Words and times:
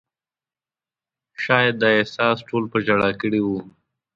شاید 1.43 1.75
دا 1.81 1.89
احساس 1.99 2.37
ټول 2.49 2.63
په 2.71 2.77
ژړا 2.85 3.09
کړي 3.21 3.39
وو. 3.43 3.59